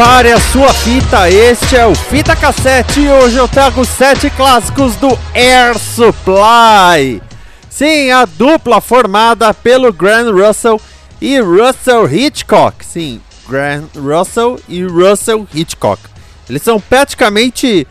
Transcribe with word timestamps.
Prepare 0.00 0.32
a 0.32 0.40
sua 0.40 0.72
fita, 0.72 1.30
este 1.30 1.76
é 1.76 1.84
o 1.84 1.94
Fita 1.94 2.34
Cassete 2.34 3.00
e 3.00 3.10
hoje 3.10 3.36
eu 3.36 3.46
trago 3.46 3.84
sete 3.84 4.30
clássicos 4.30 4.96
do 4.96 5.08
Air 5.34 5.78
Supply. 5.78 7.20
Sim, 7.68 8.10
a 8.10 8.24
dupla 8.24 8.80
formada 8.80 9.52
pelo 9.52 9.92
Grant 9.92 10.32
Russell 10.32 10.80
e 11.20 11.38
Russell 11.38 12.10
Hitchcock. 12.10 12.82
Sim, 12.82 13.20
Grant 13.46 13.94
Russell 13.94 14.58
e 14.66 14.82
Russell 14.82 15.46
Hitchcock. 15.52 16.00
Eles 16.48 16.62
são 16.62 16.80
praticamente 16.80 17.86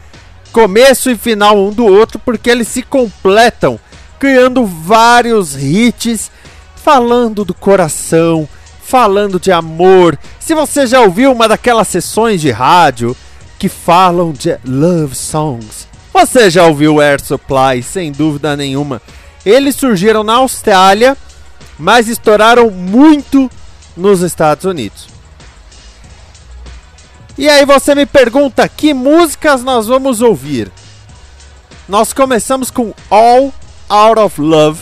começo 0.51 1.11
e 1.11 1.15
final 1.15 1.59
um 1.59 1.69
do 1.69 1.85
outro 1.85 2.17
porque 2.17 2.49
eles 2.49 2.69
se 2.69 2.81
completam, 2.81 3.79
criando 4.17 4.65
vários 4.65 5.55
hits 5.55 6.31
falando 6.75 7.45
do 7.45 7.53
coração, 7.53 8.49
falando 8.89 9.39
de 9.39 9.51
amor. 9.51 10.17
Se 10.39 10.55
você 10.55 10.87
já 10.87 10.99
ouviu 11.01 11.31
uma 11.31 11.47
daquelas 11.47 11.87
sessões 11.87 12.41
de 12.41 12.49
rádio 12.49 13.15
que 13.59 13.69
falam 13.69 14.31
de 14.31 14.57
love 14.65 15.13
songs, 15.13 15.87
você 16.11 16.49
já 16.49 16.65
ouviu 16.65 16.99
Air 16.99 17.23
Supply, 17.23 17.83
sem 17.83 18.11
dúvida 18.11 18.57
nenhuma. 18.57 18.99
Eles 19.45 19.75
surgiram 19.75 20.23
na 20.23 20.37
Austrália, 20.37 21.15
mas 21.77 22.07
estouraram 22.07 22.71
muito 22.71 23.49
nos 23.95 24.21
Estados 24.21 24.65
Unidos. 24.65 25.07
E 27.37 27.47
aí 27.47 27.63
você 27.65 27.93
me 27.93 28.07
pergunta 28.07 28.67
que 28.67 28.91
músicas 28.91 29.63
nós 29.63 29.85
vamos 29.85 30.19
ouvir? 30.19 30.71
Nós 31.87 32.11
começamos 32.11 32.71
com 32.71 32.91
All 33.09 33.53
Out 33.87 34.19
of 34.19 34.41
Love, 34.41 34.81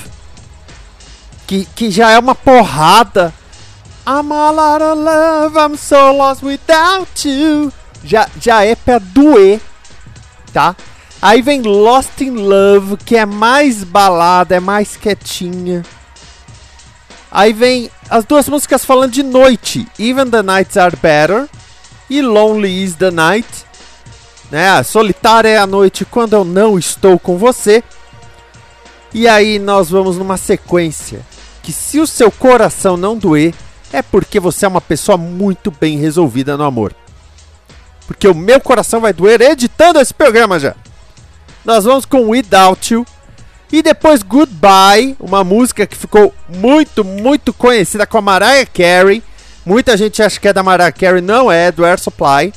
que, 1.46 1.68
que 1.76 1.92
já 1.92 2.10
é 2.12 2.18
uma 2.18 2.34
porrada 2.34 3.34
I'm 4.10 4.32
all 4.32 4.58
out 4.58 4.82
of 4.82 4.98
love, 5.00 5.58
I'm 5.58 5.76
so 5.76 6.16
lost 6.16 6.42
without 6.42 7.28
you. 7.28 7.74
Já, 8.06 8.30
já 8.40 8.64
é 8.64 8.74
pra 8.74 9.00
doer, 9.00 9.60
tá? 10.54 10.78
Aí 11.22 11.42
vem 11.42 11.62
Lost 11.62 12.22
in 12.22 12.36
Love, 12.36 12.96
que 13.04 13.18
é 13.18 13.26
mais 13.26 13.84
balada, 13.84 14.56
é 14.56 14.62
mais 14.62 14.96
quietinha. 14.96 15.84
Aí 17.30 17.52
vem 17.52 17.92
as 18.10 18.24
duas 18.24 18.48
músicas 18.48 18.86
falando 18.86 19.12
de 19.12 19.24
noite, 19.24 19.86
Even 20.00 20.30
the 20.30 20.42
Nights 20.42 20.78
Are 20.78 20.96
Better 20.96 21.50
e 22.10 22.22
Lonely 22.22 22.84
is 22.84 22.96
the 22.96 23.12
Night. 23.12 23.66
Né? 24.50 24.82
Solitária 24.84 25.50
é 25.50 25.58
a 25.58 25.68
noite 25.68 26.06
quando 26.06 26.32
eu 26.32 26.46
não 26.46 26.80
estou 26.80 27.20
com 27.20 27.38
você. 27.38 27.84
E 29.14 29.28
aí 29.28 29.60
nós 29.60 29.90
vamos 29.90 30.16
numa 30.16 30.38
sequência 30.38 31.26
que 31.62 31.74
se 31.74 32.00
o 32.00 32.08
seu 32.08 32.32
coração 32.32 32.96
não 32.96 33.18
doer, 33.18 33.54
é 33.92 34.02
porque 34.02 34.40
você 34.40 34.66
é 34.66 34.68
uma 34.68 34.82
pessoa 34.82 35.18
muito 35.18 35.72
bem 35.72 35.98
resolvida 35.98 36.58
no 36.58 36.64
amor. 36.64 36.94
Porque 38.06 38.28
o 38.28 38.36
meu 38.36 38.60
coração 38.60 39.02
vai 39.02 39.14
doer 39.14 39.42
editando 39.42 40.00
esse 40.00 40.14
programa 40.14 40.60
já. 40.60 40.76
Nós 41.64 41.84
vamos 41.84 42.06
com 42.06 42.30
Without 42.30 42.94
You. 42.94 43.06
E 43.70 43.82
depois 43.82 44.24
Goodbye, 44.24 45.18
uma 45.20 45.44
música 45.44 45.86
que 45.86 45.98
ficou 45.98 46.34
muito, 46.48 47.04
muito 47.04 47.52
conhecida 47.52 48.08
com 48.08 48.18
a 48.18 48.22
Mariah 48.22 48.66
Carey. 48.66 49.22
Muita 49.66 49.98
gente 49.98 50.24
acha 50.24 50.40
que 50.40 50.48
é 50.48 50.54
da 50.54 50.64
Mariah 50.64 50.94
Carey, 50.94 51.22
não 51.22 51.52
é, 51.52 51.68
é 51.68 51.72
do 51.72 51.84
Air 51.84 52.00
Supply. 52.00 52.54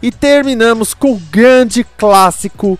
E 0.00 0.12
terminamos 0.12 0.94
com 0.94 1.14
o 1.14 1.22
grande 1.30 1.84
clássico 1.98 2.78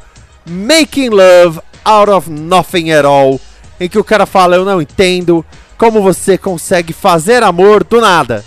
Making 0.49 1.11
Love 1.11 1.61
Out 1.85 2.11
of 2.11 2.31
Nothing 2.31 2.93
at 2.93 3.05
All, 3.05 3.41
em 3.81 3.89
que 3.89 3.99
o 3.99 4.05
cara 4.05 4.27
fala: 4.27 4.55
Eu 4.55 4.65
não 4.65 4.81
entendo, 4.81 5.45
como 5.81 6.03
você 6.03 6.37
consegue 6.37 6.93
fazer 6.93 7.43
amor 7.43 7.83
do 7.83 8.03
nada. 8.03 8.45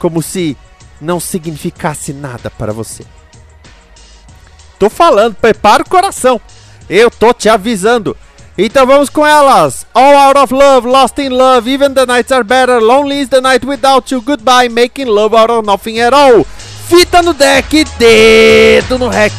Como 0.00 0.20
se 0.20 0.56
não 1.00 1.20
significasse 1.20 2.12
nada 2.12 2.50
para 2.50 2.72
você. 2.72 3.04
Tô 4.76 4.90
falando, 4.90 5.36
prepara 5.36 5.84
o 5.84 5.88
coração. 5.88 6.40
Eu 6.90 7.08
tô 7.08 7.32
te 7.32 7.48
avisando. 7.48 8.16
Então 8.58 8.84
vamos 8.84 9.08
com 9.08 9.24
elas. 9.24 9.86
All 9.94 10.12
out 10.12 10.38
of 10.40 10.52
love, 10.52 10.88
lost 10.88 11.18
in 11.18 11.28
love, 11.28 11.70
even 11.72 11.94
the 11.94 12.04
nights 12.04 12.32
are 12.32 12.42
better, 12.42 12.80
lonely 12.80 13.20
is 13.20 13.28
the 13.28 13.40
night 13.40 13.64
without 13.64 14.12
you, 14.12 14.20
goodbye, 14.20 14.68
making 14.68 15.06
love 15.06 15.36
out 15.36 15.52
of 15.52 15.64
nothing 15.64 16.00
at 16.00 16.12
all. 16.12 16.44
Fita 16.88 17.22
no 17.22 17.32
deck, 17.32 17.84
dedo 17.96 18.98
no 18.98 19.08
rec. 19.08 19.32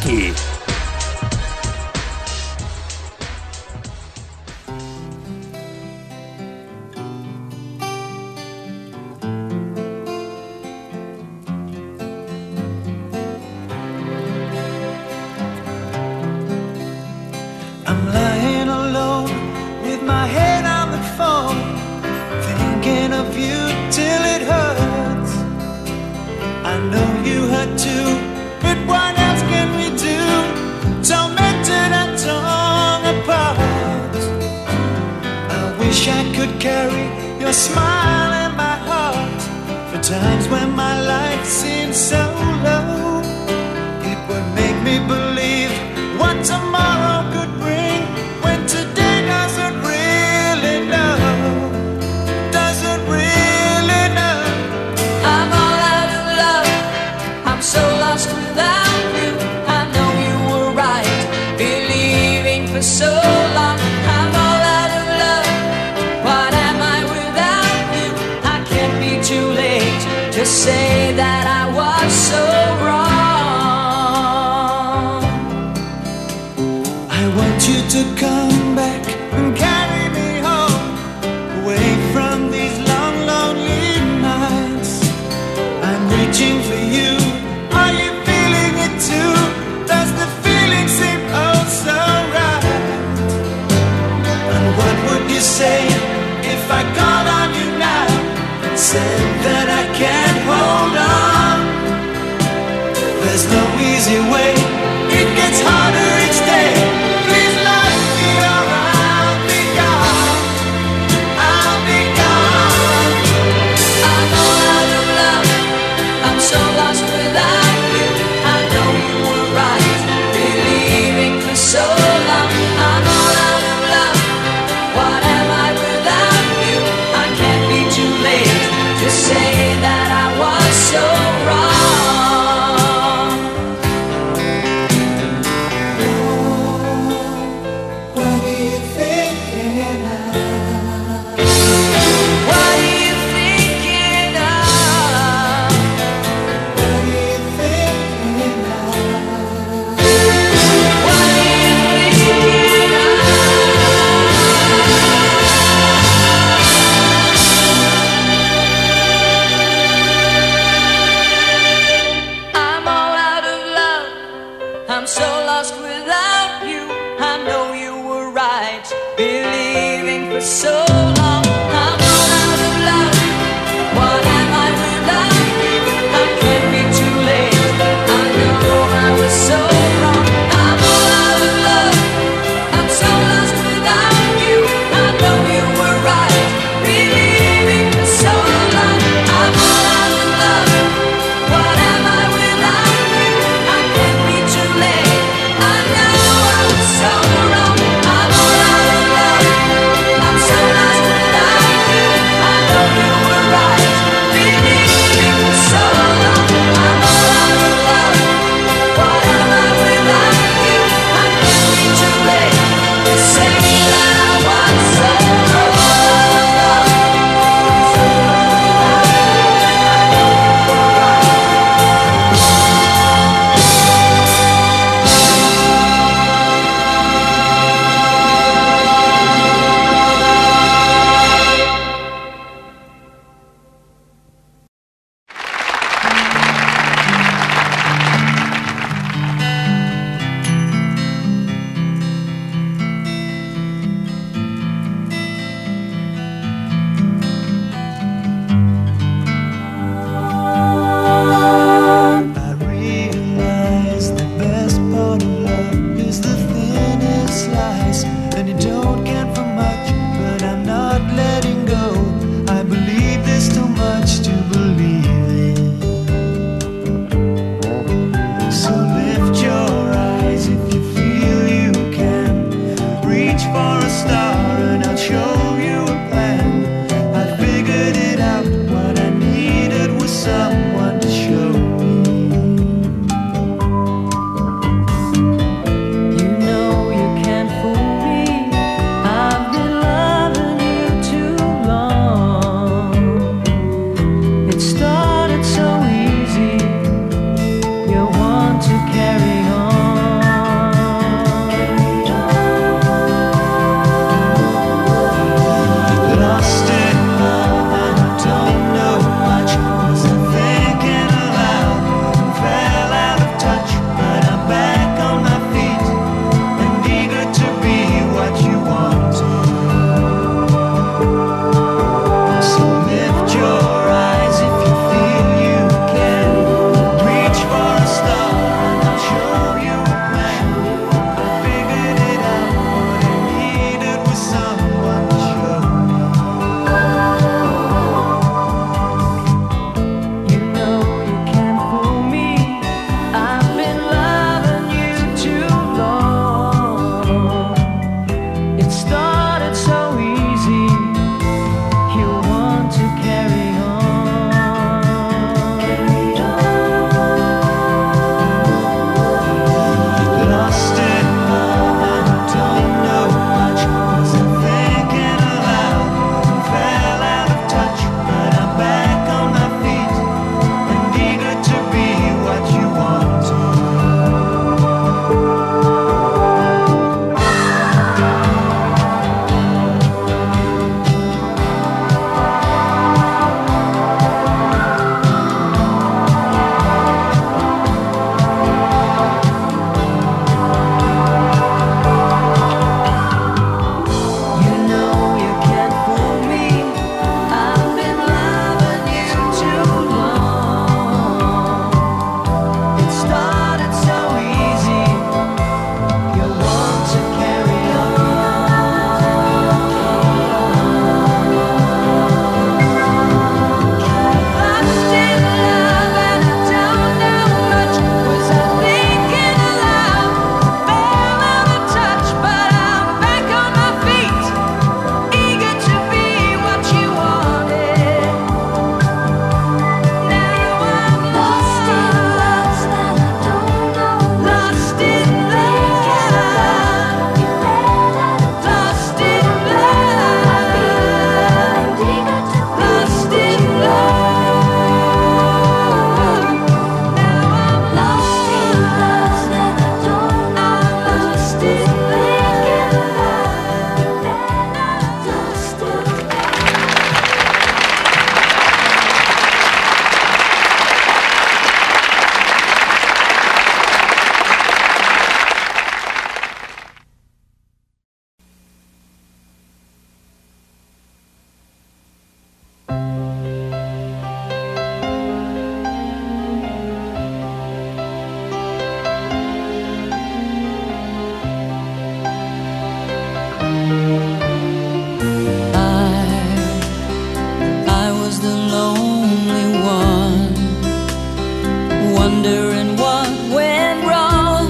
wondering 492.16 492.76
what 492.76 493.10
went 493.30 493.84
wrong, 493.86 494.46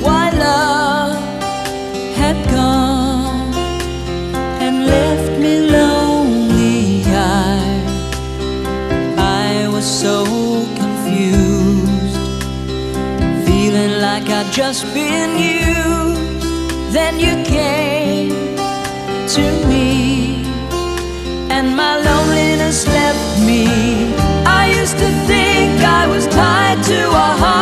why 0.00 0.30
love 0.30 1.18
had 2.16 2.36
gone 2.50 3.52
and 4.64 4.86
left 4.86 5.38
me 5.38 5.68
lonely. 5.70 7.02
I, 7.06 7.58
I 9.18 9.68
was 9.68 9.84
so 9.84 10.24
confused, 10.80 12.16
feeling 13.46 14.00
like 14.00 14.26
I'd 14.30 14.50
just 14.50 14.84
been 14.94 15.32
used. 15.36 16.92
Then 16.94 17.20
you 17.20 17.34
came 17.44 18.56
to 19.36 19.44
me, 19.68 20.44
and 21.50 21.76
my 21.76 21.96
loneliness 21.98 22.86
left. 22.86 23.07
To 26.88 26.94
a 26.94 27.36
heart. 27.36 27.57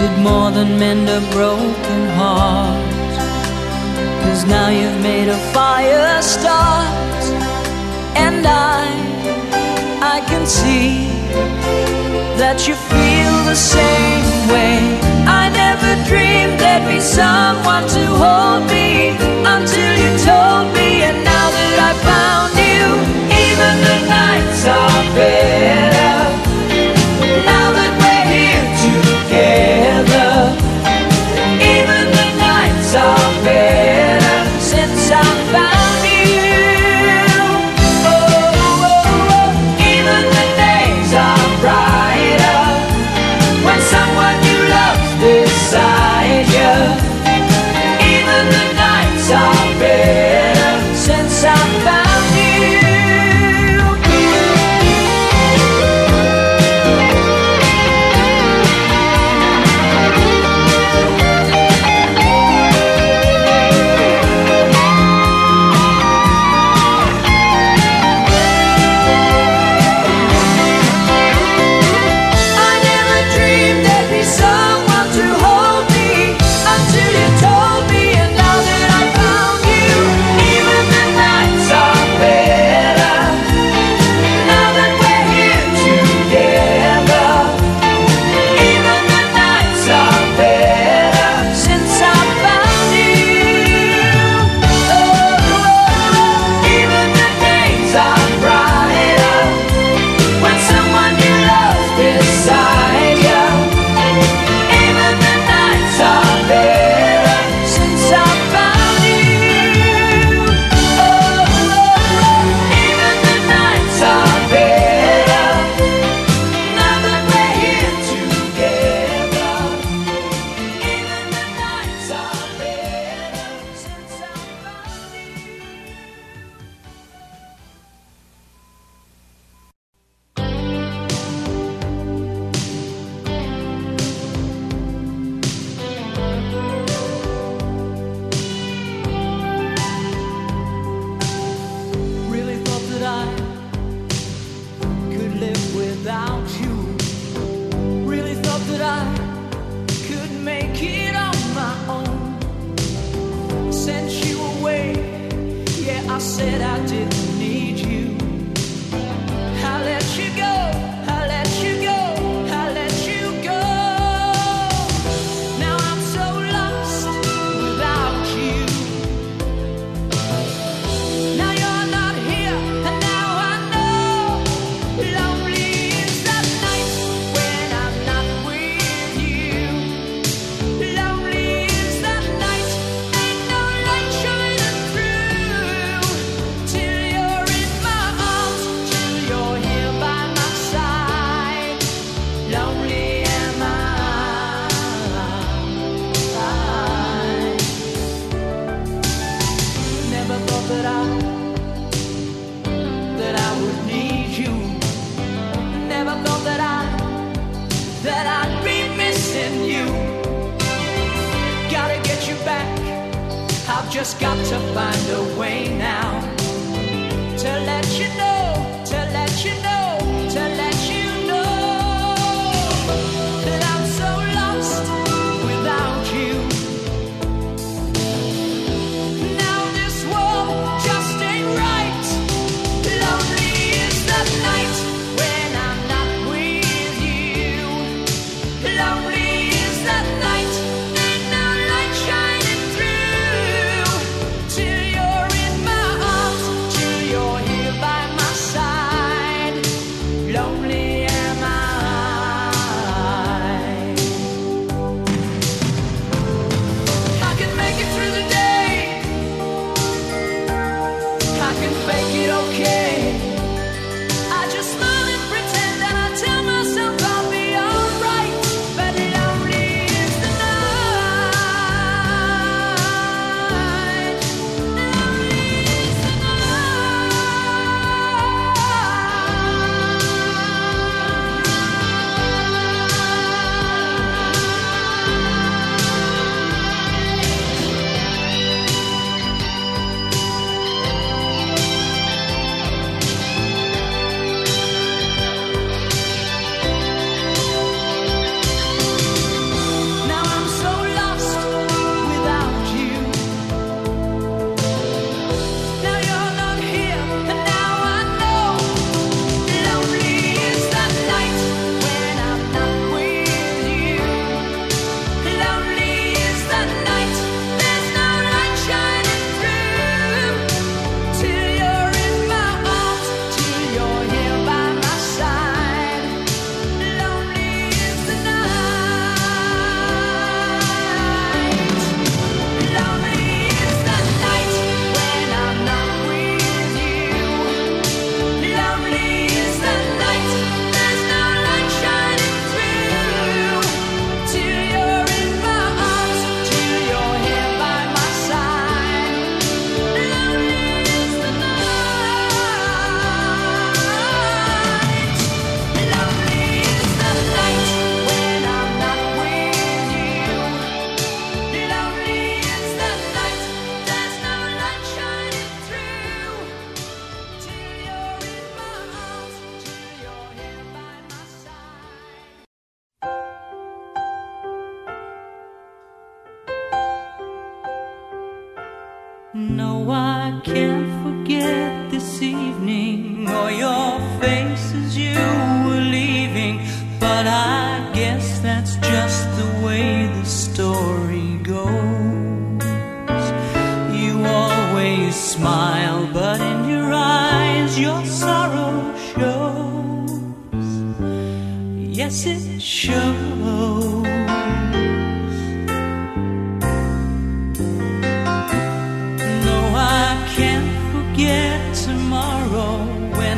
did 0.00 0.18
more 0.18 0.50
than 0.50 0.78
mend 0.78 1.08
a 1.08 1.20
broken 1.30 2.02
heart. 2.18 2.90
Cause 4.22 4.44
now 4.46 4.68
you've 4.68 5.00
made 5.02 5.28
a 5.28 5.38
fire 5.52 6.22
start, 6.22 7.22
and 8.16 8.46
I, 8.46 8.86
I 10.16 10.18
can 10.30 10.46
see 10.46 11.08
that 12.40 12.66
you 12.66 12.74
feel 12.74 13.34
the 13.44 13.54
same 13.54 14.29
way. 14.52 14.78
I 15.26 15.48
never 15.62 15.92
dreamed 16.08 16.58
there'd 16.60 16.86
be 16.86 17.00
someone 17.00 17.86
to 17.96 18.02
hold 18.22 18.62
me 18.70 19.14
until 19.46 19.92
you 20.02 20.10
told 20.18 20.66
me. 20.74 21.02
And 21.08 21.18
now 21.24 21.46
that 21.56 21.76
I 21.88 21.92
found 22.10 22.52
you, 22.58 22.84
even 23.46 23.74
the 23.88 23.98
nights 24.08 24.62
are 24.66 25.02
better. 25.14 26.39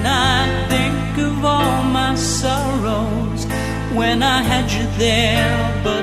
when 0.03 0.11
I 0.11 0.67
think 0.69 1.19
of 1.19 1.45
all 1.45 1.83
my 1.85 2.17
sorrows, 2.17 3.47
when 3.95 4.21
I 4.23 4.43
had 4.43 4.67
you 4.73 4.87
there, 4.99 5.81
but 5.85 6.02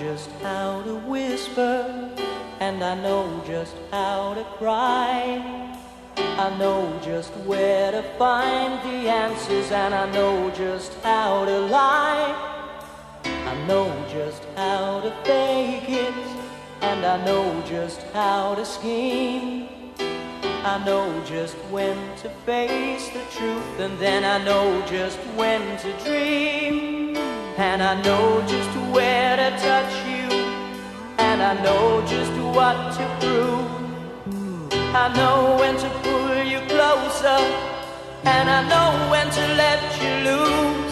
just 0.00 0.30
how 0.40 0.80
to 0.80 0.94
whisper, 0.96 2.10
and 2.58 2.82
I 2.82 2.94
know 3.02 3.42
just 3.46 3.76
how 3.90 4.32
to 4.32 4.44
cry. 4.56 5.76
I 6.16 6.56
know 6.58 6.98
just 7.04 7.32
where 7.44 7.92
to 7.92 8.02
find 8.16 8.72
the 8.82 9.10
answers, 9.10 9.70
and 9.70 9.92
I 9.92 10.10
know 10.10 10.50
just 10.52 10.94
how 11.02 11.44
to 11.44 11.58
lie. 11.58 12.34
I 13.24 13.66
know 13.66 13.92
just 14.10 14.42
how 14.56 15.00
to 15.02 15.10
fake 15.22 15.90
it, 15.90 16.14
and 16.80 17.04
I 17.04 17.22
know 17.26 17.62
just 17.66 18.00
how 18.14 18.54
to 18.54 18.64
scheme. 18.64 19.68
I 20.64 20.82
know 20.86 21.22
just 21.26 21.56
when 21.70 21.98
to 22.22 22.30
face 22.46 23.10
the 23.10 23.24
truth, 23.36 23.78
and 23.78 23.98
then 23.98 24.24
I 24.24 24.42
know 24.42 24.82
just 24.86 25.18
when 25.36 25.60
to 25.80 25.92
dream. 26.04 26.99
And 27.62 27.82
I 27.82 28.00
know 28.00 28.40
just 28.48 28.74
where 28.90 29.36
to 29.36 29.50
touch 29.58 29.92
you. 30.08 30.28
And 31.18 31.42
I 31.42 31.52
know 31.62 32.00
just 32.06 32.32
what 32.56 32.76
to 32.96 33.04
prove. 33.20 33.68
I 34.94 35.06
know 35.14 35.58
when 35.60 35.76
to 35.76 35.90
pull 36.02 36.42
you 36.52 36.60
closer. 36.72 37.40
And 38.24 38.48
I 38.48 38.60
know 38.66 39.10
when 39.10 39.26
to 39.38 39.44
let 39.62 39.80
you 40.02 40.12
loose. 40.30 40.89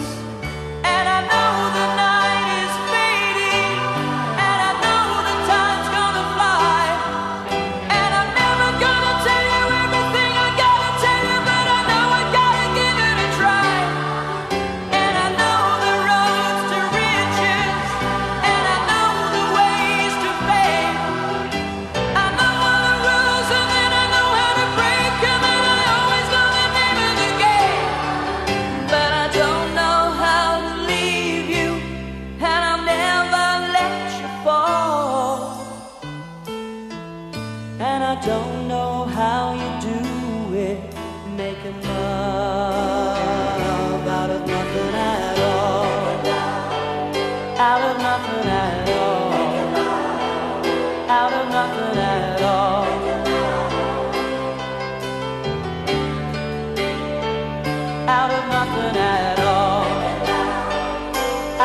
out 58.09 58.31
of 58.31 58.45
nothing 58.49 58.97
at 58.97 59.39
all, 59.39 59.85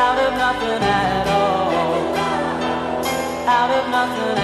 out 0.04 0.18
of 0.26 0.33
nothing 0.42 0.83
at 0.83 1.26
all, 1.26 2.16
out 3.48 3.70
of 3.70 3.88
nothing. 3.90 4.43